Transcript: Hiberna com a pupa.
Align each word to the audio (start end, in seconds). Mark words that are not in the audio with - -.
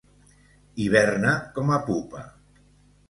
Hiberna 0.85 1.35
com 1.59 1.73
a 1.77 1.81
pupa. 1.91 2.25